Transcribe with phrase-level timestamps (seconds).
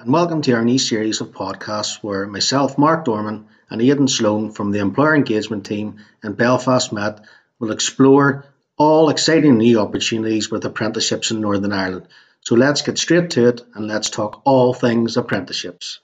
[0.00, 4.52] and welcome to our new series of podcasts where myself, Mark Dorman, and Aidan Sloane
[4.52, 7.24] from the Employer Engagement Team in Belfast Met
[7.58, 8.44] will explore
[8.76, 12.06] all exciting new opportunities with apprenticeships in Northern Ireland.
[12.42, 15.98] So let's get straight to it and let's talk all things apprenticeships.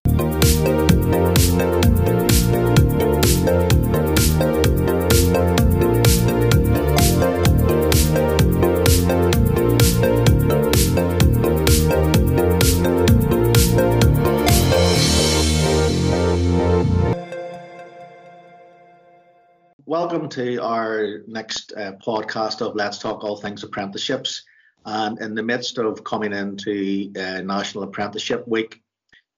[20.15, 24.45] Welcome to our next uh, podcast of Let's Talk All Things Apprenticeships.
[24.87, 28.81] And in the midst of coming into uh, National Apprenticeship Week,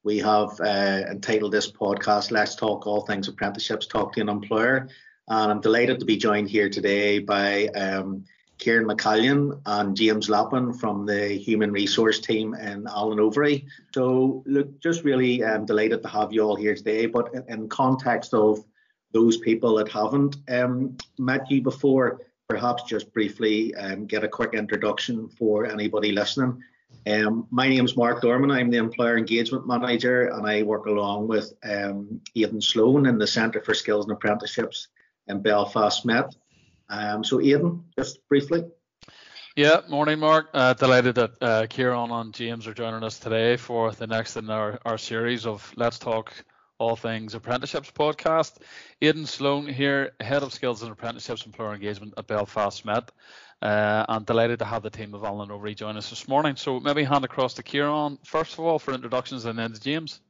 [0.05, 4.91] we have uh, entitled this podcast Let's Talk All Things Apprenticeships, Talk to an Employer.
[5.29, 8.27] And I'm delighted to be joined here today by um,
[8.59, 13.65] Ciaran McCallion and James Lappin from the Human Resource Team in Allen Overy.
[13.95, 17.07] So, look, just really um, delighted to have you all here today.
[17.07, 18.63] But in, in context of
[19.13, 24.55] those people that haven't um, met you before, perhaps just briefly um, get a quick
[24.55, 26.63] introduction for anybody listening.
[27.07, 28.51] Um, my name is Mark Dorman.
[28.51, 33.27] I'm the Employer Engagement Manager and I work along with um, Aidan Sloane in the
[33.27, 34.89] Centre for Skills and Apprenticeships
[35.29, 36.35] in Belfast Met.
[36.89, 38.65] Um, so, Aidan, just briefly.
[39.57, 40.49] Yeah, morning, Mark.
[40.53, 44.51] Uh, delighted that uh, Ciaran and James are joining us today for the next in
[44.51, 46.33] our, our series of Let's Talk
[46.79, 48.59] all Things Apprenticeships podcast.
[49.01, 53.11] Aidan Sloane here, Head of Skills and Apprenticeships Employer Engagement at Belfast Met.
[53.63, 56.57] Uh, I'm delighted to have the team of Allen Overy join us this morning.
[56.57, 60.21] So maybe hand across to Ciaran first of all for introductions and then to James.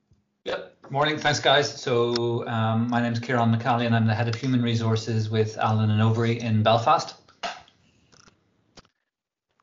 [0.45, 0.83] Yep.
[0.83, 1.19] Good morning.
[1.19, 1.81] Thanks, guys.
[1.81, 3.93] So um, my name is Ciaran McCallion.
[3.93, 7.17] I'm the Head of Human Resources with Allen and Overy in Belfast.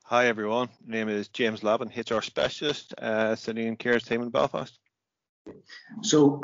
[0.04, 0.68] Hi, everyone.
[0.86, 4.78] My name is James Lappin, HR Specialist, uh, sitting in Ciaran's team in Belfast.
[6.02, 6.42] So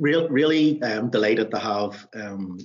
[0.00, 2.58] real, really um, delighted to have um,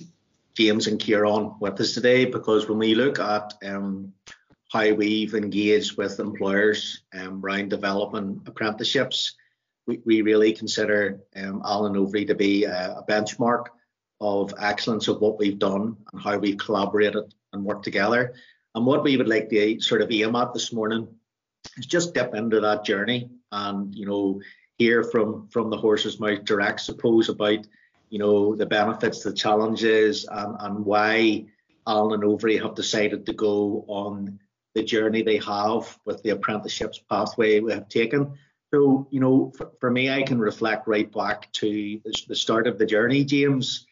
[0.56, 4.12] James and Ciaran with us today because when we look at um,
[4.72, 9.36] how we've engaged with employers um, around developing apprenticeships,
[9.86, 13.66] we, we really consider um, Allen Overy to be a, a, benchmark
[14.20, 18.34] of excellence of what we've done and how we've collaborated and worked together.
[18.74, 21.06] And what we would like to sort of aim at this morning
[21.76, 24.40] is just dip into that journey and, you know,
[24.78, 27.66] hear from from the horse's mouth direct, suppose, about
[28.10, 31.46] you know the benefits, the challenges, and, and why
[31.86, 34.38] Allen and Overy have decided to go on
[34.74, 38.32] the journey they have with the apprenticeships pathway we have taken.
[38.74, 42.78] So, you know, for, for me, I can reflect right back to the start of
[42.78, 43.86] the journey, James,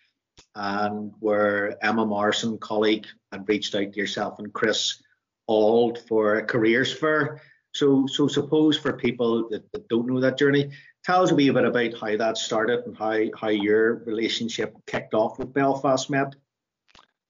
[0.54, 5.02] and where Emma Morrison, colleague, had reached out to yourself and Chris
[5.46, 7.40] Auld for a careers fair
[7.74, 10.70] so, so suppose for people that, that don't know that journey,
[11.04, 15.12] tell us a wee bit about how that started and how, how your relationship kicked
[15.12, 16.34] off with Belfast Met.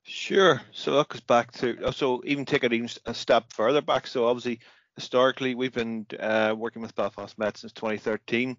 [0.04, 0.60] Sure.
[0.71, 4.06] So that goes back to so even take it even a step further back.
[4.06, 4.60] So obviously
[4.97, 8.59] historically we've been uh, working with Belfast Met since 2013.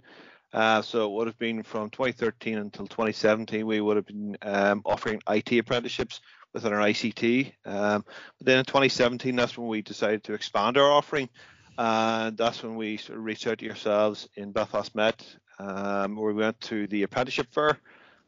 [0.54, 4.82] Uh, so it would have been from 2013 until 2017 we would have been um,
[4.86, 6.22] offering IT apprenticeships
[6.54, 7.54] within our ICT.
[7.66, 8.04] Um,
[8.40, 11.30] but then in 2017 that's when we decided to expand our offering
[11.78, 15.26] and that's when we sort of reached out to yourselves in Belfast Met,
[15.60, 17.78] um, where we went to the apprenticeship fair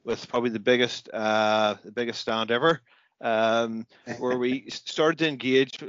[0.03, 2.81] with probably the biggest uh, the biggest stand ever,
[3.21, 3.85] um,
[4.19, 5.79] where we started to engage.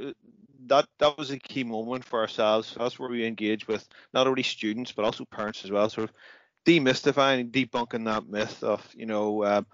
[0.67, 2.75] That that was a key moment for ourselves.
[2.77, 6.15] That's where we engage with not only students but also parents as well, sort of
[6.65, 9.65] demystifying, debunking that myth of you know um,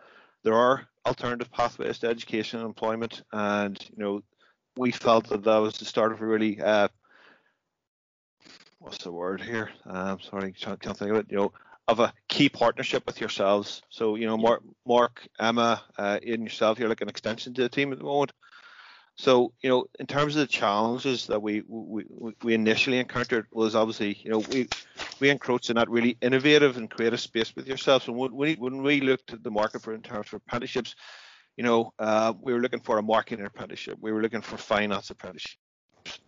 [0.44, 4.22] there are alternative pathways to education and employment, and you know
[4.78, 6.88] we felt that that was the start of a really uh,
[8.85, 9.72] what's the word here?
[9.85, 11.25] Um, sorry, can't, can't think of it.
[11.29, 11.53] You know,
[11.88, 13.81] of a key partnership with yourselves.
[13.90, 17.91] So you know, Mark, Mark Emma, uh, yourself, you're like an extension to the team
[17.91, 18.31] at the moment.
[19.18, 22.06] So you know, in terms of the challenges that we we,
[22.44, 24.68] we initially encountered was obviously you know we
[25.19, 28.08] we encroached in that really innovative and creative space with yourselves.
[28.08, 30.96] And when we when we looked at the market for in terms of apprenticeships,
[31.58, 35.09] you know, uh, we were looking for a marketing apprenticeship, we were looking for finance
[35.09, 35.58] apprenticeship,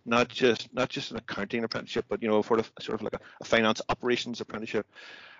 [0.04, 3.14] not just not just an accounting apprenticeship, but you know, sort of sort of like
[3.14, 4.86] a, a finance operations apprenticeship.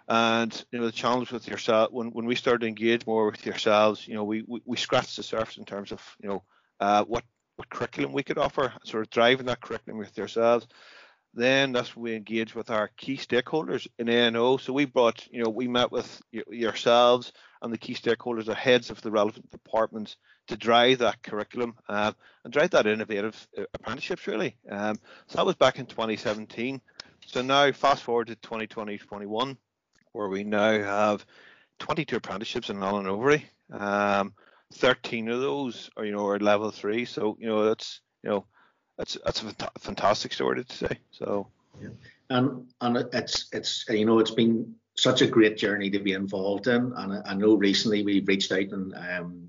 [0.08, 3.44] And you know, the challenge with yourself when, when we started to engage more with
[3.44, 6.42] yourselves, you know, we, we, we scratched the surface in terms of you know
[6.80, 7.24] uh, what
[7.56, 10.66] what curriculum we could offer, sort of driving that curriculum with yourselves.
[11.34, 14.56] Then that's when we engaged with our key stakeholders in A&O.
[14.56, 17.32] So we brought, you know, we met with yourselves
[17.62, 20.16] and the key stakeholders, are heads of the relevant departments,
[20.48, 22.12] to drive that curriculum uh,
[22.44, 24.56] and drive that innovative uh, apprenticeships really.
[24.70, 24.96] Um,
[25.26, 26.80] so that was back in 2017.
[27.26, 29.56] So now fast forward to 2020-21,
[30.12, 31.26] where we now have
[31.78, 33.44] 22 apprenticeships in Allen Overy.
[33.70, 34.32] Um,
[34.74, 37.04] 13 of those are you know are level three.
[37.04, 38.44] So you know that's you know
[38.96, 40.98] that's that's a fantastic story to say.
[41.10, 41.48] So
[41.80, 41.88] yeah.
[42.30, 46.66] and and it's it's you know it's been such a great journey to be involved
[46.66, 49.48] in, and I, I know recently we've reached out and um,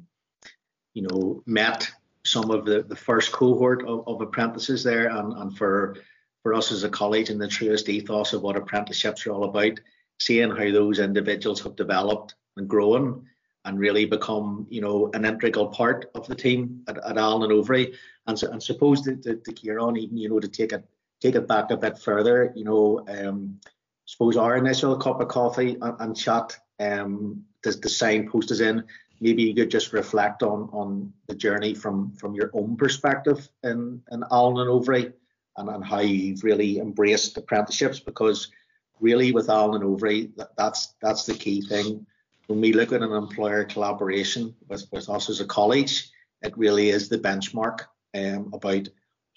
[0.94, 1.90] you know met
[2.26, 5.98] some of the, the first cohort of, of apprentices there, and, and for
[6.44, 9.80] for us as a college and the truest ethos of what apprenticeships are all about,
[10.20, 13.26] seeing how those individuals have developed and grown
[13.66, 17.52] and really become, you know, an integral part of the team at, at Allen and
[17.52, 17.94] Overy.
[18.26, 20.86] And, so, and suppose to, to, to Ciaran, even, you know, to take it
[21.20, 23.60] take it back a bit further, you know, um,
[24.10, 28.84] suppose our initial cup of coffee and, and chat, um, the, the signpost is in.
[29.22, 34.02] Maybe you could just reflect on on the journey from from your own perspective in
[34.12, 35.14] in Allen and Overy
[35.58, 38.52] and, and how you've really embraced apprenticeships because
[39.00, 42.08] really with Allen and Overy, that, that's that's the key thing.
[42.48, 46.10] When we look at an employer collaboration with, with us as a college,
[46.42, 47.82] it really is the benchmark
[48.16, 48.88] um, about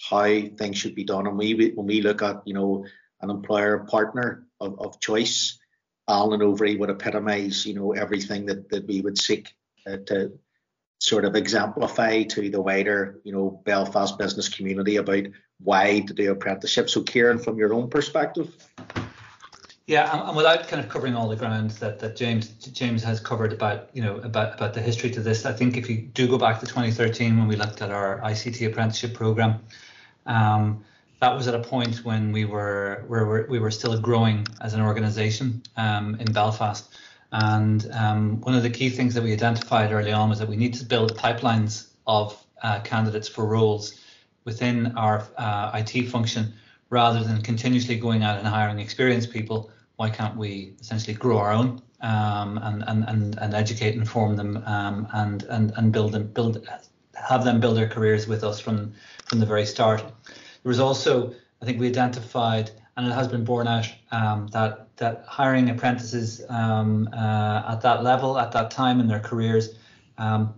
[0.08, 0.24] how
[0.56, 1.26] things should be done.
[1.26, 2.86] And we when we look at you know
[3.20, 5.58] an employer partner of, of choice,
[6.08, 9.54] Allen and Overy would epitomise you know everything that, that we would seek
[9.86, 10.32] uh, to
[10.98, 15.24] sort of exemplify to the wider you know Belfast business community about
[15.60, 16.92] why to do apprenticeships.
[16.92, 18.54] So Ciaran, from your own perspective.
[19.86, 23.52] Yeah, and without kind of covering all the ground that, that James James has covered
[23.52, 26.38] about you know about about the history to this, I think if you do go
[26.38, 29.60] back to 2013 when we looked at our ICT apprenticeship program,
[30.26, 30.84] um,
[31.22, 34.80] that was at a point when we were where we were still growing as an
[34.80, 36.92] organisation um, in Belfast,
[37.30, 40.56] and um, one of the key things that we identified early on was that we
[40.56, 44.00] need to build pipelines of uh, candidates for roles
[44.44, 46.52] within our uh, IT function
[46.90, 51.52] rather than continuously going out and hiring experienced people, why can't we essentially grow our
[51.52, 56.10] own um, and, and, and, and educate and form them um, and, and, and build
[56.10, 56.68] them, build,
[57.14, 58.92] have them build their careers with us from,
[59.24, 60.02] from the very start.
[60.62, 64.96] There was also, I think we identified, and it has been borne out, um, that,
[64.96, 69.76] that hiring apprentices um, uh, at that level, at that time in their careers,
[70.18, 70.54] um,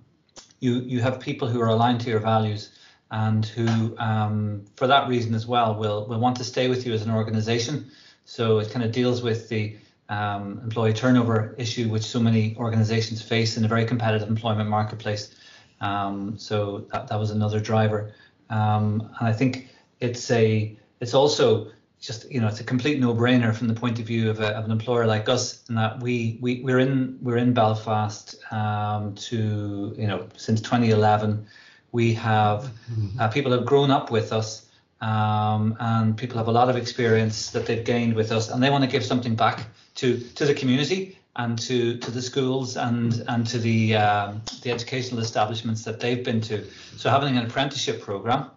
[0.60, 2.70] you, you have people who are aligned to your values
[3.10, 6.92] and who, um, for that reason as well, will will want to stay with you
[6.92, 7.90] as an organisation.
[8.24, 9.76] So it kind of deals with the
[10.08, 15.34] um, employee turnover issue, which so many organisations face in a very competitive employment marketplace.
[15.80, 18.14] Um, so that, that was another driver,
[18.50, 19.68] um, and I think
[20.04, 21.70] it's a it's also
[22.00, 24.64] just you know it's a complete no-brainer from the point of view of, a, of
[24.64, 29.94] an employer like us in that we, we we're in we're in Belfast um, to
[29.96, 31.46] you know since 2011
[31.94, 33.20] we have mm-hmm.
[33.20, 34.66] uh, people have grown up with us,
[35.00, 38.68] um, and people have a lot of experience that they've gained with us, and they
[38.68, 43.24] want to give something back to to the community and to to the schools and
[43.28, 46.64] and to the um, the educational establishments that they've been to.
[46.96, 48.50] So having an apprenticeship program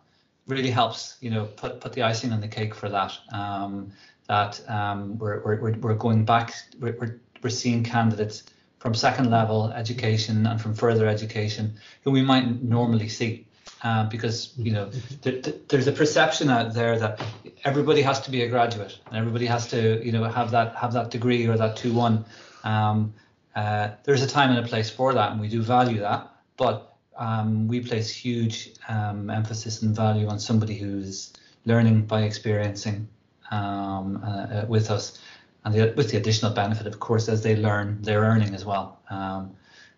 [0.47, 3.13] really helps, you know, put put the icing on the cake for that.
[3.31, 3.91] Um,
[4.27, 8.43] that um, we're, we're we're going back, we're we're, we're seeing candidates
[8.79, 13.45] from second level education and from further education who we might normally see.
[13.83, 14.89] Uh, because you know
[15.21, 17.21] th- th- there's a perception out there that
[17.63, 20.93] everybody has to be a graduate and everybody has to you know have that have
[20.93, 22.25] that degree or that 2-1
[22.63, 23.13] um,
[23.55, 26.86] uh, there's a time and a place for that and we do value that but
[27.17, 31.33] um, we place huge um, emphasis and value on somebody who's
[31.65, 33.07] learning by experiencing
[33.51, 35.19] um, uh, uh with us
[35.67, 39.01] and the, with the additional benefit, of course, as they learn, they're earning as well.
[39.09, 39.55] Um,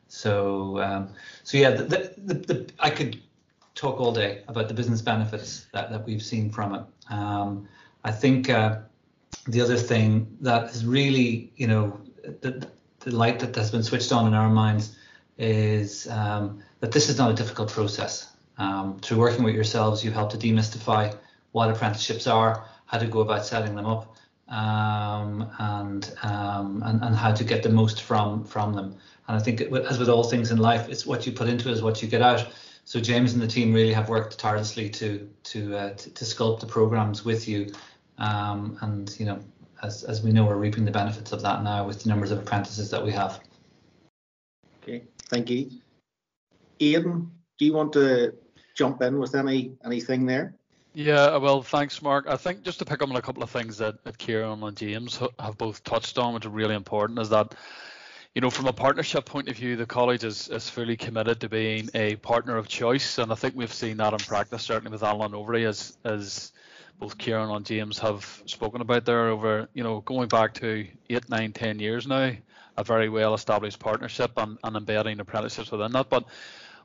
[0.08, 1.10] so, um,
[1.44, 3.22] so yeah, the, the, I could
[3.76, 6.82] talk all day about the business benefits that, that we've seen from it.
[7.12, 7.68] Um,
[8.04, 8.80] I think uh,
[9.48, 12.02] the other thing that is really, you know,
[12.42, 12.68] the,
[13.02, 14.96] the light that has been switched on in our minds
[15.38, 18.36] is um, that this is not a difficult process.
[18.58, 21.16] Um, through working with yourselves, you've helped to demystify
[21.52, 24.18] what apprenticeships are, how to go about setting them up,
[24.50, 28.96] um, and, um, and and how to get the most from from them.
[29.28, 31.74] And I think as with all things in life, it's what you put into it
[31.74, 32.48] is what you get out.
[32.86, 36.60] So James and the team really have worked tirelessly to to uh, to, to, sculpt
[36.62, 37.72] the programs with you,
[38.18, 39.40] um, and you know
[39.84, 42.40] as as we know we're reaping the benefits of that now with the numbers of
[42.40, 43.40] apprentices that we have.
[44.82, 45.70] Okay, thank you.
[46.82, 48.34] Ian, do you want to
[48.76, 50.56] jump in with any anything there?
[50.94, 52.26] Yeah, well, thanks, Mark.
[52.28, 54.76] I think just to pick up on a couple of things that, that Ciaran and
[54.76, 57.54] James have both touched on, which are really important, is that,
[58.34, 61.50] you know, from a partnership point of view, the college is, is fully committed to
[61.50, 65.04] being a partner of choice, and I think we've seen that in practice, certainly with
[65.04, 66.52] Allen Overy, as as
[67.00, 71.30] both Ciaran and James have spoken about there over, you know, going back to eight,
[71.30, 72.32] nine, ten years now,
[72.78, 76.10] a very well established partnership and, and embedding apprenticeships within that.
[76.10, 76.26] But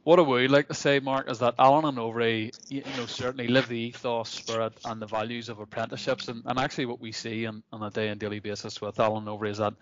[0.05, 3.49] what I would like to say, Mark, is that Allen and Overy, you know, certainly
[3.49, 6.29] live the ethos, spirit, and the values of apprenticeships.
[6.29, 9.27] And, and actually, what we see on, on a day and daily basis with Allen
[9.27, 9.73] and Overy is that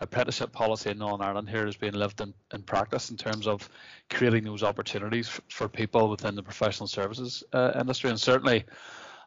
[0.00, 3.68] apprenticeship policy in Northern Ireland here is being lived in, in practice in terms of
[4.08, 8.10] creating those opportunities for, for people within the professional services uh, industry.
[8.10, 8.64] And certainly,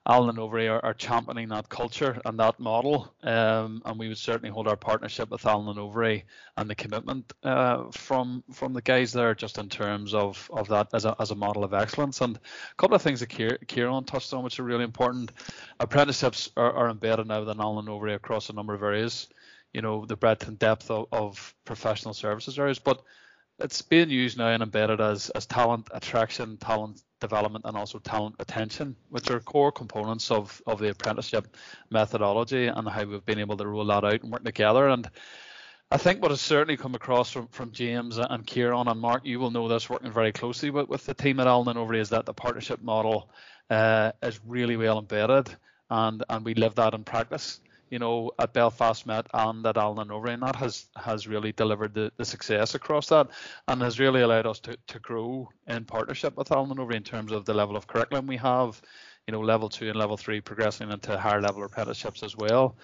[0.07, 4.19] Allen and Overy are, are, championing that culture and that model, um, and we would
[4.19, 6.23] certainly hold our partnership with Allen and Overy
[6.57, 10.89] and the commitment uh, from from the guys there, just in terms of of that
[10.93, 12.21] as a as a model of excellence.
[12.21, 15.31] And a couple of things that Ciaran touched on, which are really important.
[15.79, 19.27] Apprenticeships are, are embedded now within Allen and Overy across a number of areas.
[19.73, 23.01] You know the breadth and depth of, of professional services areas, but
[23.57, 28.35] it's being used now and embedded as as talent attraction, talent development, and also talent
[28.39, 31.57] retention, which are core components of of the apprenticeship
[31.89, 34.87] methodology and how we've been able to roll that out and work together.
[34.89, 35.09] And
[35.91, 39.39] I think what has certainly come across from, from James and Ciaran and Mark, you
[39.39, 42.09] will know this working very closely with, with the team at Allen and Overy, is
[42.09, 43.29] that the partnership model
[43.69, 45.55] uh, is really well embedded
[45.89, 50.09] and, and we live that in practice you know, at Belfast Met and at Allen
[50.11, 53.27] and and that has has really delivered the, the success across that,
[53.67, 57.03] and has really allowed us to, to grow in partnership with Allen and Overy in
[57.03, 58.81] terms of the level of curriculum we have,
[59.27, 62.75] you know, level two and level three progressing into higher level apprenticeships as well.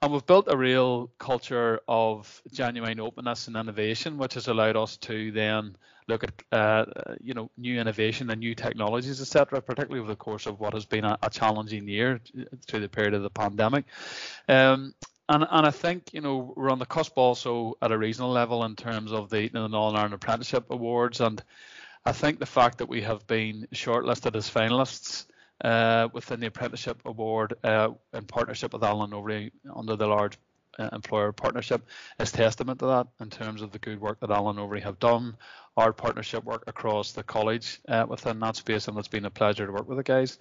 [0.00, 4.96] And we've built a real culture of genuine openness and innovation, which has allowed us
[4.98, 5.76] to then
[6.08, 6.84] look at uh,
[7.20, 9.60] you know new innovation and new technologies, etc.
[9.60, 12.20] Particularly over the course of what has been a, a challenging year
[12.66, 13.84] through the period of the pandemic.
[14.48, 14.94] Um,
[15.28, 18.64] and, and I think you know we're on the cusp also at a regional level
[18.64, 21.42] in terms of the, the Northern Ireland Apprenticeship Awards, and
[22.06, 25.26] I think the fact that we have been shortlisted as finalists
[25.60, 30.38] uh, within the Apprenticeship Award uh, in partnership with Allen Overy under the large
[30.78, 31.86] uh, employer partnership
[32.18, 35.36] is testament to that in terms of the good work that Allen Overy have done,
[35.76, 39.66] our partnership work across the college uh, within that space, and it's been a pleasure
[39.66, 40.38] to work with the guys.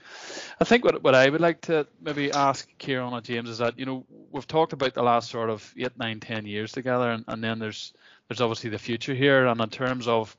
[0.59, 3.77] I think what, what I would like to maybe ask Ciaran and James is that
[3.77, 7.25] you know we've talked about the last sort of eight, nine, ten years together, and,
[7.27, 7.93] and then there's
[8.27, 10.35] there's obviously the future here, and in terms of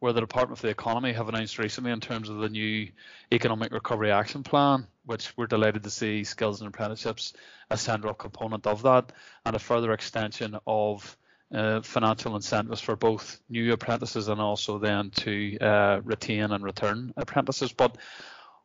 [0.00, 2.88] where the Department for the Economy have announced recently in terms of the new
[3.32, 7.32] Economic Recovery Action Plan, which we're delighted to see skills and apprenticeships
[7.70, 9.12] a central component of that,
[9.44, 11.16] and a further extension of
[11.52, 17.12] uh, financial incentives for both new apprentices and also then to uh, retain and return
[17.16, 17.72] apprentices.
[17.72, 17.96] But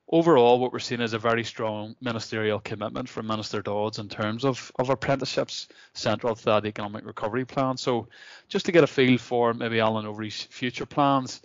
[0.09, 4.45] overall, what we're seeing is a very strong ministerial commitment from Minister Dodds in terms
[4.45, 7.77] of, of apprenticeships central to that economic recovery plan.
[7.77, 8.07] So,
[8.47, 11.41] just to get a feel for maybe Allen Overy's future plans,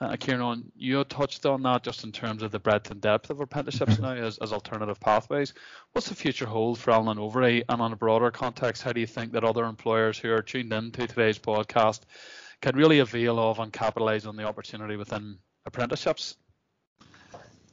[0.00, 3.40] uh, Ciaran, you touched on that just in terms of the breadth and depth of
[3.40, 4.02] apprenticeships mm-hmm.
[4.02, 5.52] now as, as alternative pathways.
[5.92, 7.64] What's the future hold for Allen Overy?
[7.68, 10.72] And on a broader context, how do you think that other employers who are tuned
[10.72, 12.00] in to today's podcast
[12.62, 15.36] can really avail of and capitalise on the opportunity within
[15.66, 16.36] apprenticeships?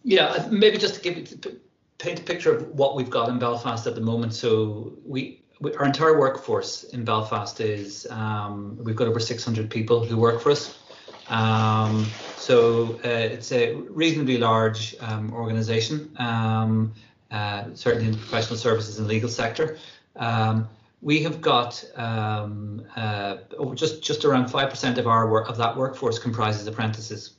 [0.07, 1.57] Yeah, maybe just to give
[1.97, 4.33] paint a picture of what we've got in Belfast at the moment.
[4.33, 10.05] So we, we our entire workforce in Belfast is um, we've got over 600 people
[10.05, 10.79] who work for us.
[11.27, 12.05] Um,
[12.37, 16.93] so uh, it's a reasonably large um, organisation, um,
[17.29, 19.77] uh, certainly in the professional services and legal sector.
[20.15, 20.69] Um,
[21.01, 23.39] we have got um, uh,
[23.75, 27.33] just just around five percent of our work of that workforce comprises apprentices.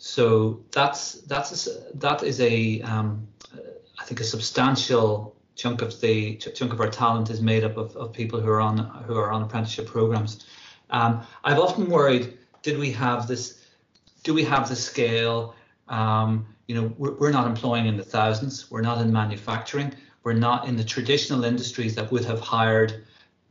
[0.00, 6.36] Um, so that's that's a, that is a I think a substantial chunk of the
[6.36, 9.30] chunk of our talent is made up of, of people who are on who are
[9.30, 10.46] on apprenticeship programs.
[10.90, 13.66] Um, I've often worried, did we have this?
[14.22, 15.54] Do we have the scale?
[15.88, 18.70] Um, you know, we're, we're not employing in the thousands.
[18.70, 19.92] We're not in manufacturing.
[20.24, 23.04] We're not in the traditional industries that would have hired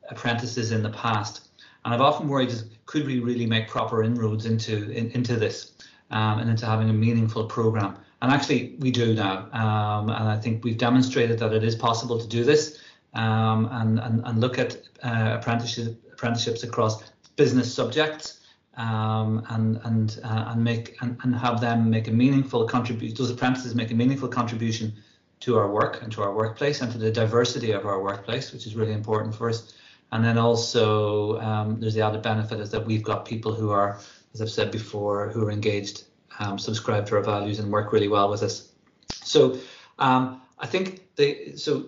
[0.09, 1.49] apprentices in the past.
[1.83, 2.53] And I've often worried,
[2.85, 5.73] could we really make proper inroads into in, into this
[6.11, 7.97] um, and into having a meaningful program?
[8.21, 9.49] And actually, we do now.
[9.53, 12.79] Um, and I think we've demonstrated that it is possible to do this
[13.13, 17.03] um, and, and, and look at uh, apprenticeship, apprenticeships across
[17.35, 18.39] business subjects
[18.79, 23.15] um, and and uh, and make and, and have them make a meaningful contribution.
[23.15, 24.93] Those apprentices make a meaningful contribution
[25.41, 28.65] to our work and to our workplace and to the diversity of our workplace, which
[28.65, 29.73] is really important for us.
[30.11, 33.99] And then also um, there's the added benefit is that we've got people who are,
[34.33, 36.03] as I've said before, who are engaged,
[36.39, 38.71] um, subscribe to our values, and work really well with us.
[39.07, 39.57] So
[39.98, 41.86] um, I think the so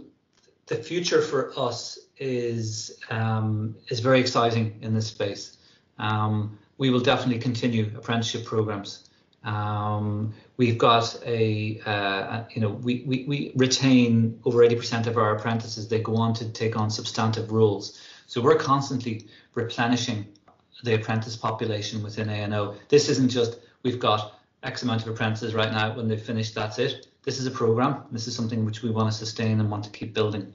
[0.67, 5.57] the future for us is um, is very exciting in this space.
[5.99, 9.09] Um, we will definitely continue apprenticeship programs.
[9.43, 15.35] Um, we've got a, uh, you know, we, we, we retain over 80% of our
[15.35, 15.87] apprentices.
[15.87, 17.99] They go on to take on substantive roles.
[18.27, 20.27] So we're constantly replenishing
[20.83, 22.75] the apprentice population within A&O.
[22.89, 25.95] This isn't just we've got X amount of apprentices right now.
[25.95, 27.07] When they've finished, that's it.
[27.23, 28.03] This is a program.
[28.11, 30.53] This is something which we want to sustain and want to keep building.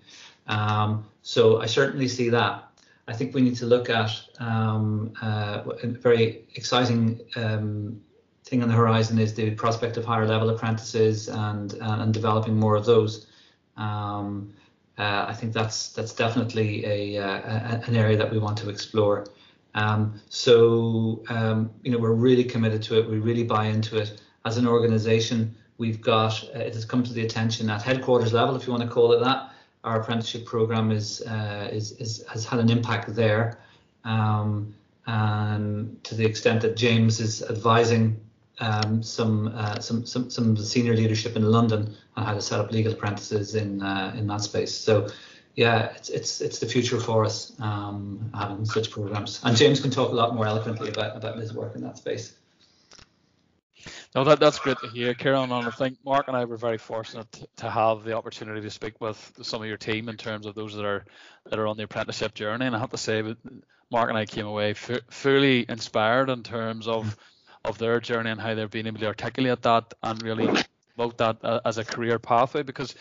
[0.49, 2.65] Um, so I certainly see that.
[3.09, 8.01] I think we need to look at um, uh, a very exciting um,
[8.45, 12.77] thing on the horizon is the prospect of higher level apprentices and and developing more
[12.77, 13.27] of those.
[13.77, 14.55] Um,
[14.99, 18.71] uh, I think that's that's definitely a, uh, a, an area that we want to
[18.71, 19.27] explore.
[19.77, 23.09] Um, so um, you know we're really committed to it.
[23.09, 25.55] We really buy into it as an organisation.
[25.79, 28.83] We've got uh, it has come to the attention at headquarters level, if you want
[28.83, 29.53] to call it that.
[29.85, 33.61] Our apprenticeship program is uh, is, is has had an impact there,
[34.05, 34.75] um,
[35.07, 38.19] and to the extent that James is advising
[38.59, 42.73] um, some, uh, some some some senior leadership in London on how to set up
[42.73, 44.75] legal apprentices in uh, in that space.
[44.75, 45.09] So
[45.57, 49.41] yeah, it's it's it's the future for us um, having such programs.
[49.43, 52.35] And James can talk a lot more eloquently about about his work in that space.
[54.15, 55.53] No, that, that's great to hear, Ciaran.
[55.53, 59.01] And I think Mark and I were very fortunate to have the opportunity to speak
[59.01, 61.05] with some of your team in terms of those that are
[61.47, 62.67] that are on the apprenticeship journey.
[62.67, 63.23] And I have to say,
[63.91, 67.17] Mark and I came away f- fully inspired in terms of
[67.65, 70.49] of their journey and how they've been able to articulate that and really
[70.95, 72.63] promote that uh, as a career pathway.
[72.63, 72.95] Because,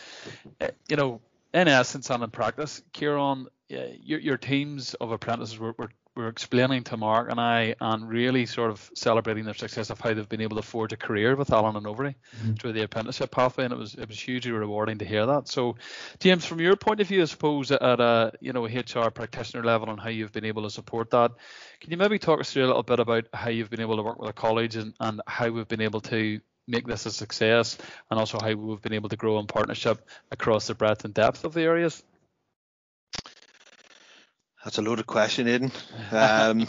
[0.62, 1.22] uh, you know,
[1.56, 6.82] in essence and in practice, Ciaran, your, your teams of apprentices were, were were explaining
[6.82, 10.42] to Mark and I and really sort of celebrating their success of how they've been
[10.42, 12.54] able to forge a career with Allen and Overy mm-hmm.
[12.54, 15.50] through the apprenticeship pathway and it was it was hugely rewarding to hear that.
[15.50, 15.76] So
[16.20, 19.64] James, from your point of view, I suppose at a you know a HR practitioner
[19.66, 21.32] level and how you've been able to support that,
[21.82, 24.04] can you maybe talk us through a little bit about how you've been able to
[24.04, 27.78] work with a college and, and how we've been able to make this a success
[28.10, 31.44] and also how we've been able to grow in partnership across the breadth and depth
[31.44, 32.04] of the areas?
[34.64, 35.72] That's a loaded question, Aidan.
[36.12, 36.68] Um,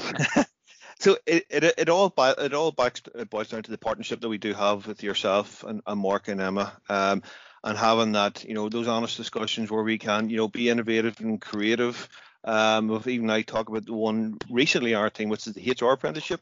[0.99, 4.29] so it, it, it all it all backs, it boils down to the partnership that
[4.29, 7.23] we do have with yourself and, and Mark and Emma, um,
[7.65, 11.21] and having that you know those honest discussions where we can you know be innovative
[11.21, 12.09] and creative.
[12.45, 16.41] Um, even I talk about the one recently our team, which is the HR apprenticeship,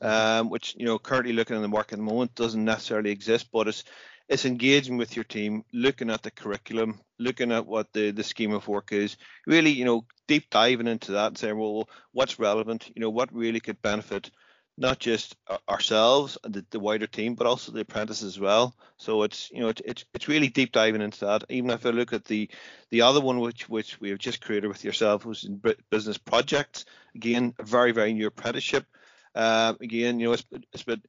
[0.00, 3.48] um, which you know currently looking in the market at the moment doesn't necessarily exist,
[3.52, 3.84] but it's
[4.28, 8.52] it's engaging with your team, looking at the curriculum, looking at what the, the scheme
[8.52, 12.90] of work is, really, you know, deep diving into that and saying, well, what's relevant,
[12.94, 14.30] you know, what really could benefit
[14.78, 15.36] not just
[15.68, 18.74] ourselves and the, the wider team, but also the apprentices as well.
[18.98, 21.44] So it's you know it's, it's it's really deep diving into that.
[21.48, 22.50] Even if I look at the
[22.90, 26.84] the other one which which we have just created with yourself was in business projects.
[27.14, 28.84] Again, a very very new apprenticeship.
[29.36, 31.02] Uh, again, you know it's it's been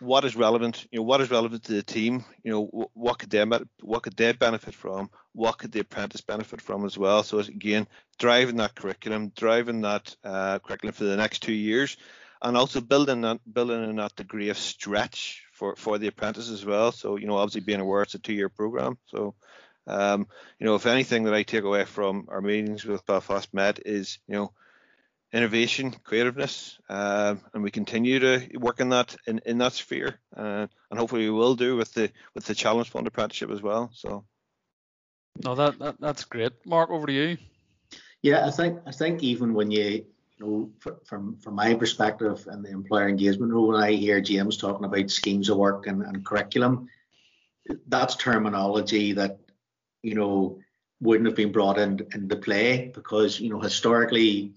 [0.00, 3.30] what is relevant, you know, what is relevant to the team, you know, what could
[3.30, 3.44] they
[3.80, 7.22] what could they benefit from, what could the apprentice benefit from as well.
[7.22, 7.86] So again,
[8.18, 11.96] driving that curriculum, driving that uh, curriculum for the next two years,
[12.40, 16.64] and also building that building in that degree of stretch for for the apprentice as
[16.64, 16.92] well.
[16.92, 18.98] So you know, obviously being aware it's a two year program.
[19.06, 19.34] So
[19.86, 20.26] um,
[20.58, 24.18] you know, if anything that I take away from our meetings with Belfast Met is,
[24.28, 24.52] you know,
[25.32, 30.66] innovation, creativeness, uh, and we continue to work in that in, in that sphere, uh,
[30.90, 33.90] and hopefully we will do with the with the challenge fund apprenticeship as well.
[33.94, 34.24] So,
[35.42, 36.52] no, that, that that's great.
[36.66, 37.38] Mark, over to you.
[38.22, 40.04] Yeah, I think I think even when you
[40.38, 44.56] you know from from my perspective and the employer engagement role, when I hear James
[44.56, 46.88] talking about schemes of work and, and curriculum,
[47.88, 49.38] that's terminology that
[50.02, 50.58] you know
[51.00, 54.52] wouldn't have been brought in, into play because you know historically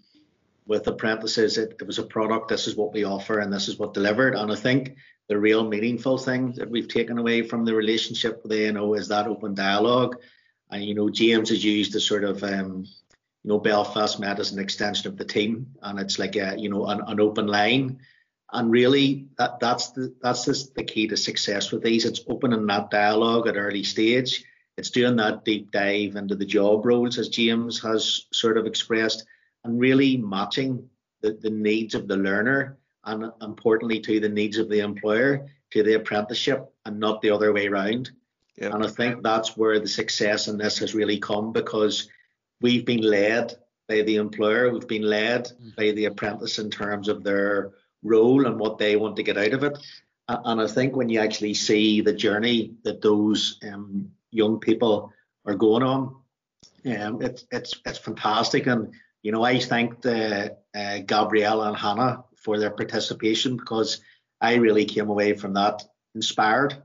[0.68, 2.48] with apprentices, it, it was a product.
[2.50, 4.36] This is what we offer, and this is what delivered.
[4.36, 4.96] And I think
[5.28, 9.28] the real meaningful thing that we've taken away from the relationship with A&O is that
[9.28, 10.18] open dialogue.
[10.72, 12.86] And you know, James has used the sort of um,
[13.44, 16.70] you know Belfast Met as an extension of the team, and it's like a you
[16.70, 18.00] know an, an open line.
[18.52, 22.06] And really, that that's the that's the key to success with these.
[22.06, 24.44] It's opening that dialogue at early stage.
[24.78, 29.26] It's doing that deep dive into the job roles, as James has sort of expressed
[29.66, 30.88] and really matching
[31.22, 35.84] the, the needs of the learner and importantly to the needs of the employer to
[35.84, 38.12] the apprenticeship and not the other way around.
[38.58, 38.74] Yep.
[38.74, 42.08] And I think that's where the success in this has really come because
[42.62, 43.54] we've been led
[43.90, 45.76] by the employer, we've been led mm.
[45.76, 47.72] by the apprentice in terms of their
[48.04, 49.78] role and what they want to get out of it.
[50.28, 55.14] And I think when you actually see the journey that those um, young people
[55.46, 56.16] are going on,
[56.86, 58.66] um, it's it's it's fantastic.
[58.66, 58.94] And
[59.26, 64.00] you know, I thanked uh, uh, Gabrielle and Hannah for their participation because
[64.40, 65.82] I really came away from that
[66.14, 66.84] inspired.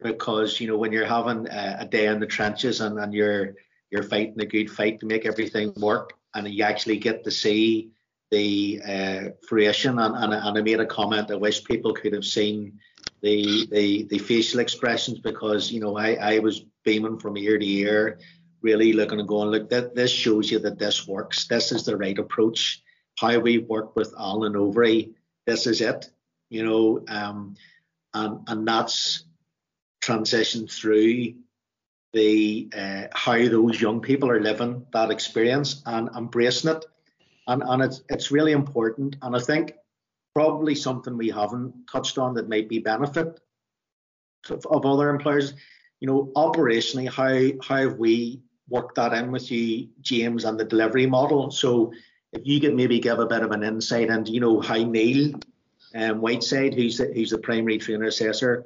[0.00, 3.54] Because you know when you're having a, a day in the trenches and, and you're
[3.90, 7.90] you're fighting a good fight to make everything work and you actually get to see
[8.30, 12.24] the uh, fruition and, and, and I made a comment I wish people could have
[12.24, 12.78] seen
[13.22, 17.68] the the, the facial expressions because you know I, I was beaming from ear to
[17.68, 18.20] ear
[18.62, 21.46] really looking and going look that this shows you that this works.
[21.46, 22.82] This is the right approach.
[23.18, 25.14] How we work with Allen Overy
[25.48, 26.10] this is it
[26.50, 27.56] you know um,
[28.12, 29.24] and and that's
[30.02, 31.34] transition through
[32.12, 36.84] the uh, how those young people are living that experience and embracing it.
[37.46, 39.16] And and it's it's really important.
[39.22, 39.72] And I think
[40.34, 43.40] probably something we haven't touched on that might be benefit
[44.50, 45.54] of, of other employers
[46.00, 50.64] you know operationally how how have we worked that in with you James and the
[50.64, 51.50] delivery model.
[51.50, 51.92] So
[52.32, 55.34] if you could maybe give a bit of an insight into you know how Neil
[55.94, 58.64] um, Whiteside who's the, who's the primary trainer assessor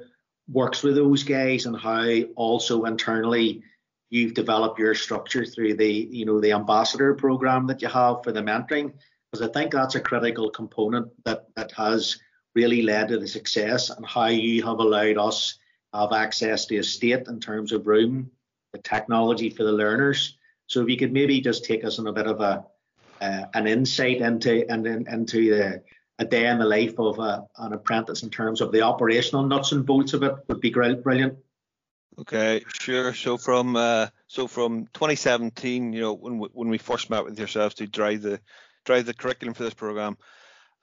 [0.51, 3.63] works with those guys and how also internally
[4.09, 8.31] you've developed your structure through the you know the ambassador program that you have for
[8.31, 8.93] the mentoring.
[9.31, 12.19] Because I think that's a critical component that that has
[12.53, 15.57] really led to the success and how you have allowed us
[15.93, 18.31] have access to a state in terms of room,
[18.73, 20.37] the technology for the learners.
[20.67, 22.65] So if you could maybe just take us on a bit of a
[23.21, 25.83] uh, an insight into and in, into the
[26.19, 29.71] a day in the life of a, an apprentice in terms of the operational nuts
[29.71, 31.37] and bolts of it would be great, brilliant.
[32.19, 33.13] Okay, sure.
[33.13, 37.39] So from uh, so from 2017, you know, when we, when we first met with
[37.39, 38.39] yourselves to drive the
[38.85, 40.17] drive the curriculum for this program,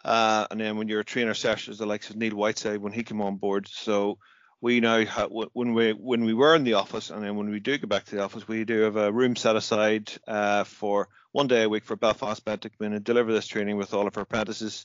[0.05, 3.05] uh, and then when you're a trainer sessions, the likes of Neil Whiteside when he
[3.05, 3.69] came on board.
[3.69, 4.19] So
[4.61, 7.61] we now have, when we when we were in the office, and then when we
[7.61, 11.09] do go back to the office, we do have a room set aside uh, for
[11.33, 13.95] one day a week for Belfast Met to come in and deliver this training with
[13.95, 14.85] all of our apprentices.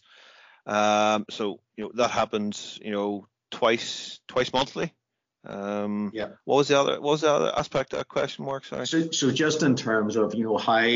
[0.66, 4.94] Um, so you know that happens, you know, twice twice monthly.
[5.46, 6.30] Um, yeah.
[6.46, 8.66] What was the other what was the other aspect of that question mark?
[8.66, 8.88] Sorry.
[8.88, 10.88] So, so just in terms of you know how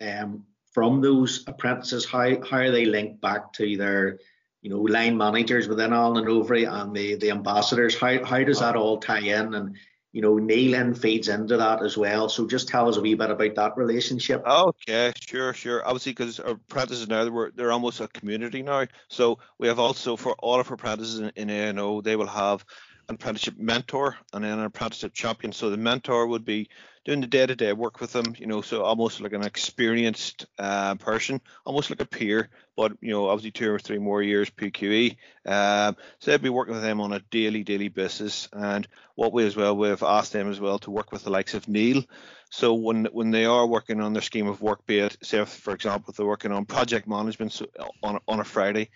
[0.00, 4.20] um, from those apprentices, how how are they linked back to their
[4.62, 7.98] you know line managers within Allen Overy and the the ambassadors?
[7.98, 9.76] How how does that all tie in and
[10.12, 12.28] you know, Neil in feeds into that as well.
[12.28, 14.42] So just tell us a wee bit about that relationship.
[14.46, 15.86] Okay, sure, sure.
[15.86, 18.86] Obviously, because our apprentices now they're, they're almost a community now.
[19.08, 22.64] So we have also for all of our apprentices in, in A&O, they will have
[23.08, 25.52] an apprenticeship mentor and then an apprenticeship champion.
[25.52, 26.68] So the mentor would be
[27.06, 31.40] doing the day-to-day work with them, you know, so almost like an experienced uh, person,
[31.64, 35.16] almost like a peer, but you know, obviously two or three more years PQE.
[35.46, 38.46] Um, so they'd be working with them on a daily, daily basis.
[38.52, 41.54] And what we as well, we've asked them as well to work with the likes
[41.54, 42.04] of Neil.
[42.50, 45.74] So when when they are working on their scheme of work, be it say for
[45.74, 47.60] example, they're working on project management
[48.02, 48.90] on on a Friday,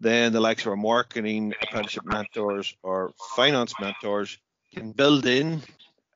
[0.00, 4.38] then the likes of our marketing apprenticeship mentors or finance mentors
[4.74, 5.62] can build in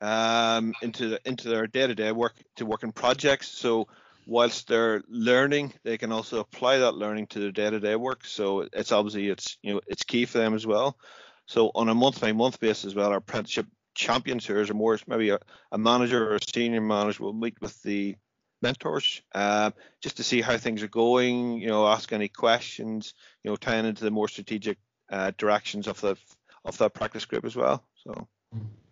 [0.01, 3.47] um, into the, into their day-to-day work to work in projects.
[3.47, 3.87] So
[4.25, 8.25] whilst they're learning, they can also apply that learning to their day-to-day work.
[8.25, 10.97] So it's obviously it's you know it's key for them as well.
[11.45, 15.39] So on a month-by-month basis as well, our apprenticeship champions here are more maybe a,
[15.71, 18.15] a, manager or a senior manager will meet with the
[18.61, 21.59] mentors uh, just to see how things are going.
[21.59, 23.13] You know, ask any questions.
[23.43, 24.77] You know, tying into the more strategic
[25.09, 26.15] uh, directions of the
[26.63, 27.83] of that practice group as well.
[28.03, 28.27] So.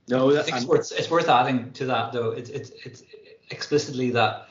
[0.09, 2.31] No, I think it's worth, it's worth adding to that though.
[2.31, 3.03] It's it's it's
[3.49, 4.49] explicitly that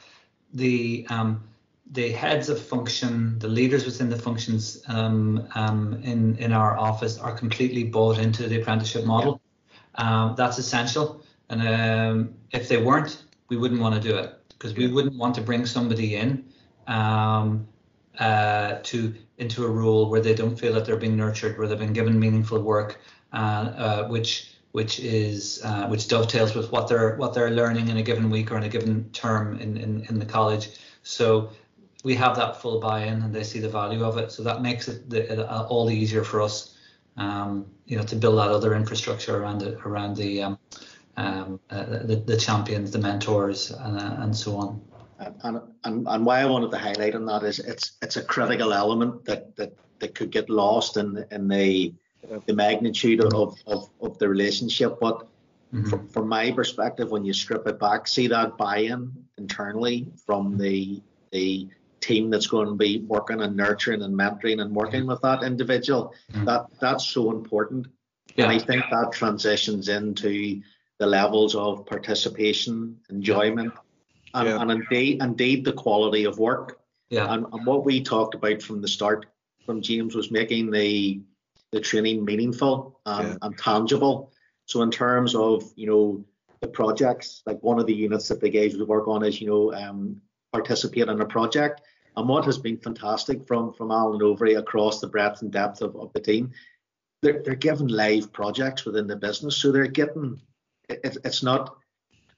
[0.54, 1.44] the um,
[1.90, 7.18] the heads of function, the leaders within the functions um, um, in in our office
[7.18, 9.40] are completely bought into the apprenticeship model.
[9.98, 10.24] Yeah.
[10.24, 14.76] Um, that's essential, and um, if they weren't, we wouldn't want to do it because
[14.76, 16.44] we wouldn't want to bring somebody in
[16.86, 17.66] um,
[18.20, 21.78] uh, to into a role where they don't feel that they're being nurtured, where they've
[21.78, 23.00] been given meaningful work,
[23.32, 27.96] uh, uh, which which is uh, which dovetails with what they're what they're learning in
[27.96, 30.68] a given week or in a given term in, in, in the college.
[31.02, 31.50] So
[32.04, 34.30] we have that full buy-in and they see the value of it.
[34.30, 36.76] So that makes it, the, uh, all the easier for us,
[37.16, 40.58] um, you know, to build that other infrastructure around it, around the um,
[41.16, 44.80] um, uh, the, the, champions, the mentors, and, uh, and so on.
[45.44, 48.72] And, and and why I wanted to highlight on that is it's it's a critical
[48.72, 51.94] element that that, that could get lost in in the
[52.46, 54.98] the magnitude of, of, of the relationship.
[55.00, 55.26] But
[55.72, 55.88] mm-hmm.
[55.88, 61.02] from, from my perspective, when you strip it back, see that buy-in internally from the
[61.30, 61.68] the
[62.00, 66.12] team that's going to be working and nurturing and mentoring and working with that individual.
[66.32, 66.44] Mm-hmm.
[66.44, 67.86] That that's so important.
[68.34, 68.50] Yeah.
[68.50, 70.60] And I think that transitions into
[71.02, 73.74] the levels of participation, enjoyment,
[74.34, 74.60] and, yeah.
[74.60, 76.80] and indeed indeed the quality of work.
[77.10, 77.32] Yeah.
[77.32, 79.26] And, and what we talked about from the start
[79.66, 81.20] from James was making the
[81.72, 83.36] the training meaningful and, yeah.
[83.42, 84.32] and tangible.
[84.66, 86.24] So in terms of you know
[86.60, 89.48] the projects, like one of the units that the guys would work on is you
[89.48, 91.80] know um, participate in a project.
[92.16, 95.96] And what has been fantastic from from Allen Overy across the breadth and depth of,
[95.96, 96.52] of the team,
[97.22, 100.40] they're they're given live projects within the business, so they're getting
[101.04, 101.76] it, it's not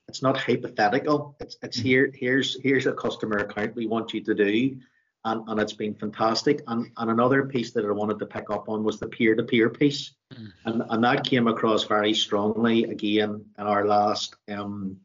[0.09, 1.37] it's not hypothetical.
[1.41, 1.89] It's it's mm-hmm.
[1.89, 4.77] here here's here's a customer account we want you to do,
[5.25, 6.63] and, and it's been fantastic.
[6.67, 9.43] And and another piece that I wanted to pick up on was the peer to
[9.43, 10.53] peer piece, mm.
[10.67, 14.99] and and that came across very strongly again in our last um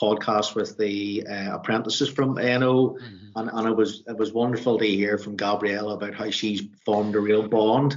[0.00, 3.38] podcast with the uh, apprentices from A&O, mm-hmm.
[3.38, 7.14] and, and it was it was wonderful to hear from Gabrielle about how she's formed
[7.14, 7.96] a real bond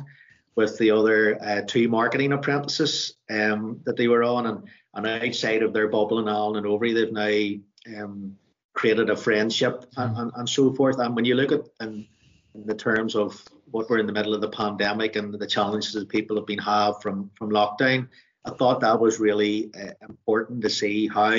[0.55, 4.63] with the other uh, two marketing apprentices um, that they were on, and,
[4.93, 8.37] and outside of their bubble and Allen and Overy, they've now um,
[8.73, 10.21] created a friendship and, mm-hmm.
[10.21, 10.99] and, and, so forth.
[10.99, 12.07] And when you look at in,
[12.53, 13.41] in the terms of
[13.71, 16.59] what we're in the middle of the pandemic and the challenges that people have been
[16.59, 18.07] have from from lockdown,
[18.45, 21.35] I thought that was really uh, important to see how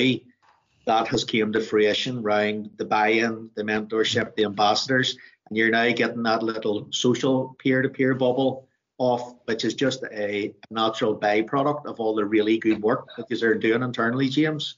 [0.85, 5.17] that has came to fruition around the buy-in, the mentorship, the ambassadors,
[5.49, 11.17] and you're now getting that little social peer-to-peer bubble off, which is just a natural
[11.17, 14.77] byproduct of all the really good work that you are doing internally, James.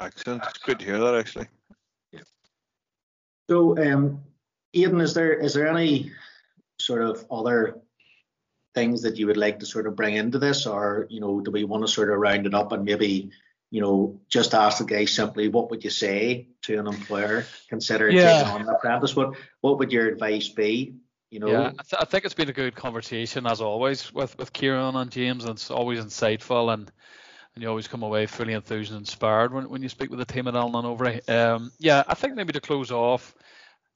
[0.00, 0.42] Excellent.
[0.44, 1.46] It's good to hear that actually.
[2.12, 2.20] Yeah.
[3.48, 4.22] So, um,
[4.74, 6.12] Aidan, is there is there any
[6.78, 7.80] sort of other
[8.74, 11.50] things that you would like to sort of bring into this, or you know, do
[11.50, 13.30] we want to sort of round it up and maybe
[13.70, 18.16] you know, just ask the guy simply, what would you say to an employer considering
[18.16, 18.38] yeah.
[18.38, 19.16] taking on an apprentice?
[19.16, 20.94] What what would your advice be?
[21.30, 21.48] You know?
[21.48, 24.94] Yeah, I, th- I, think it's been a good conversation as always with with Ciaran
[24.96, 26.90] and James, and it's always insightful and
[27.54, 30.26] and you always come away fully enthused and inspired when, when you speak with the
[30.26, 31.26] team at Allen and Overy.
[31.28, 33.34] Um, yeah, I think maybe to close off,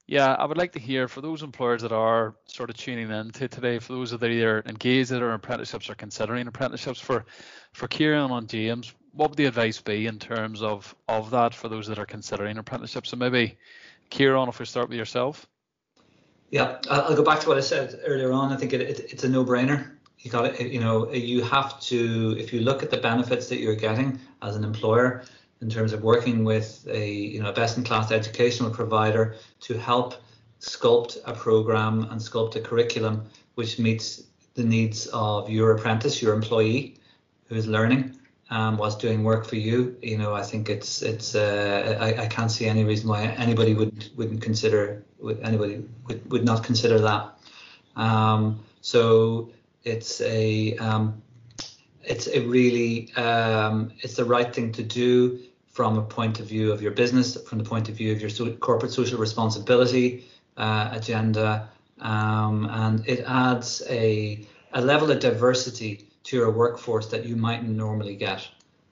[0.07, 3.31] yeah, I would like to hear for those employers that are sort of tuning in
[3.31, 7.23] to today, for those that are either engaged in apprenticeships or considering apprenticeships, for
[7.71, 11.69] for Ciaran and James, what would the advice be in terms of of that for
[11.69, 13.11] those that are considering apprenticeships?
[13.11, 13.57] So maybe,
[14.09, 15.47] Ciaran, if we start with yourself.
[16.51, 18.51] Yeah, I'll go back to what I said earlier on.
[18.51, 19.91] I think it, it, it's a no-brainer.
[20.19, 20.59] You got.
[20.59, 22.35] You know, you have to.
[22.37, 25.23] If you look at the benefits that you're getting as an employer
[25.61, 30.15] in terms of working with a you know best-in-class educational provider to help
[30.59, 36.33] sculpt a program and sculpt a curriculum which meets the needs of your apprentice, your
[36.33, 36.97] employee
[37.47, 38.15] who is learning
[38.51, 42.27] um, was doing work for you, you know, I think it's it's uh, I, I
[42.27, 45.05] can't see any reason why anybody would wouldn't consider
[45.41, 47.37] anybody would, would not consider that.
[47.95, 49.51] Um, so
[49.83, 51.21] it's a um,
[52.03, 56.71] it's a really um, it's the right thing to do from a point of view
[56.71, 60.25] of your business, from the point of view of your so- corporate social responsibility
[60.57, 61.69] uh, agenda,
[62.01, 67.69] um, and it adds a a level of diversity to your workforce that you mightn't
[67.69, 68.47] normally get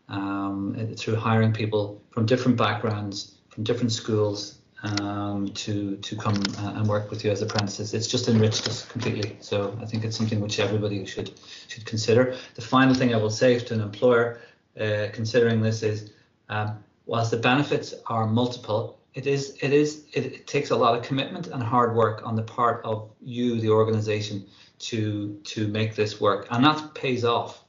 [0.10, 6.74] um, through hiring people from different backgrounds, from different schools um, to to come uh,
[6.76, 7.94] and work with you as apprentices.
[7.94, 9.38] It's just enriched us completely.
[9.42, 11.32] So I think it's something which everybody should
[11.68, 12.36] should consider.
[12.56, 14.42] The final thing I will say to an employer
[14.80, 16.12] uh, considering this is,
[16.48, 20.98] um, whilst the benefits are multiple, it is it is it, it takes a lot
[20.98, 24.46] of commitment and hard work on the part of you, the organisation,
[24.80, 27.64] to to make this work, and that pays off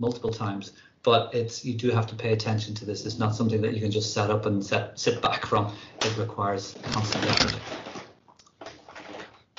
[0.00, 0.72] multiple times.
[1.02, 3.06] But it's you do have to pay attention to this.
[3.06, 5.72] It's not something that you can just set up and set, sit back from.
[6.02, 7.58] It requires constant effort.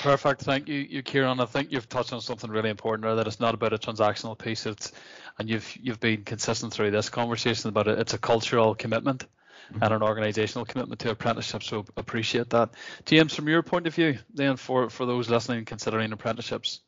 [0.01, 0.41] Perfect.
[0.41, 1.39] Thank you, you Ciaran.
[1.39, 3.15] I think you've touched on something really important there.
[3.15, 4.65] That it's not about a transactional piece.
[4.65, 4.91] It's
[5.37, 7.99] and you've you've been consistent through this conversation about it.
[7.99, 9.25] It's a cultural commitment
[9.71, 9.83] mm-hmm.
[9.83, 11.63] and an organisational commitment to apprenticeship.
[11.63, 12.71] So appreciate that.
[13.05, 16.81] James, from your point of view, then for for those listening considering apprenticeships.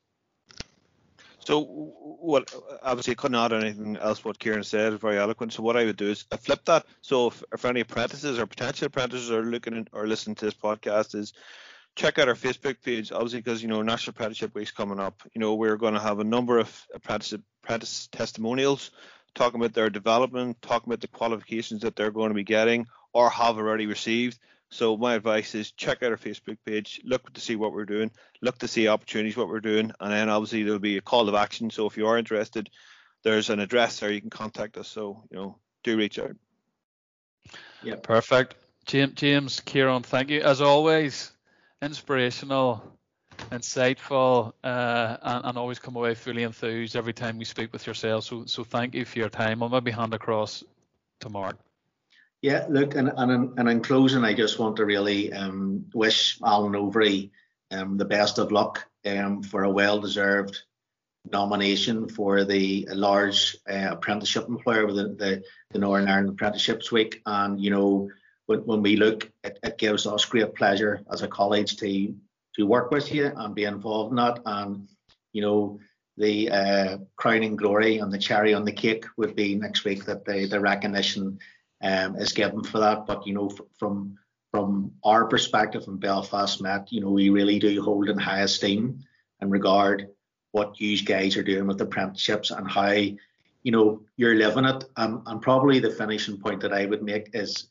[1.45, 5.53] So what obviously I couldn't add anything else what Ciaran said, very eloquent.
[5.53, 6.85] So what I would do is I flip that.
[7.01, 11.15] So if, if any apprentices or potential apprentices are looking or listening to this podcast
[11.15, 11.33] is
[11.95, 15.21] check out our Facebook page, obviously because you know National Apprenticeship Week's coming up.
[15.33, 18.91] You know we're going to have a number of apprentice apprentice testimonials
[19.35, 23.29] talking about their development, talking about the qualifications that they're going to be getting or
[23.29, 24.37] have already received.
[24.73, 28.09] So my advice is check out our Facebook page, look to see what we're doing,
[28.41, 31.35] look to see opportunities what we're doing, and then obviously there'll be a call of
[31.35, 31.69] action.
[31.69, 32.69] So if you are interested,
[33.23, 34.87] there's an address there you can contact us.
[34.87, 36.35] So you know, do reach out.
[37.83, 38.55] Yeah, perfect.
[38.85, 41.31] James, James, Ciaran, thank you as always.
[41.81, 42.97] Inspirational
[43.51, 48.23] insightful, uh, and, and, always come away fully enthused every time we speak with yourself.
[48.23, 49.61] So, so thank you for your time.
[49.61, 50.63] I'll maybe hand across
[51.21, 51.57] to Mark.
[52.43, 56.37] Yeah, look, and, and, in, and in closing, I just want to really um, wish
[56.43, 57.31] Allen Overy
[57.71, 60.61] um, the best of luck um, for a well-deserved
[61.31, 67.21] nomination for the large uh, apprenticeship employer with the, the, the, Northern Ireland Apprenticeships Week.
[67.25, 68.09] And, you know,
[68.47, 72.13] when, when we look, it, it gives us great pleasure as a college to
[72.55, 74.39] to work with you and be involved in that.
[74.45, 74.87] And,
[75.31, 75.79] you know,
[76.17, 80.25] the uh, crowning glory and the cherry on the cake would be next week that
[80.25, 81.39] the, the recognition
[81.83, 83.05] um, is given for that.
[83.05, 84.17] But, you know, f- from
[84.51, 89.03] from our perspective in Belfast Met, you know, we really do hold in high esteem
[89.41, 90.09] and regard
[90.51, 94.85] what you guys are doing with apprenticeships and how, you know, you're living it.
[94.95, 97.67] Um, and probably the finishing point that I would make is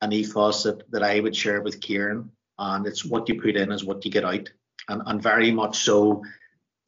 [0.00, 2.30] an ethos that, that I would share with Ciaran.
[2.58, 4.50] And it's what you put in is what you get out.
[4.88, 6.24] And, and very much so,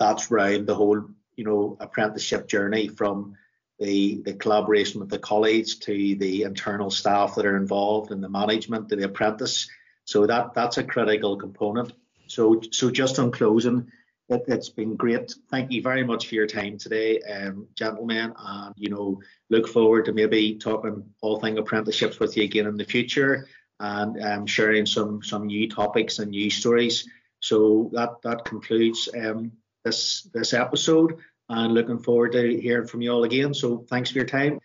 [0.01, 3.37] that's around the whole, you know, apprenticeship journey from
[3.79, 8.29] the, the collaboration with the college to the internal staff that are involved in the
[8.29, 9.69] management to the apprentice.
[10.05, 11.93] So that that's a critical component.
[12.29, 13.91] So so just on closing,
[14.29, 15.35] it, has been great.
[15.51, 20.07] Thank you very much for your time today, um, gentlemen, and you know look forward
[20.07, 23.47] to maybe talking all thing apprenticeships with you again in the future
[23.79, 27.09] and um, sharing some some new topics and new stories.
[27.41, 29.53] So that that concludes um,
[29.85, 33.55] this this episode and looking forward to hearing from you all again.
[33.55, 34.61] So thanks for your time.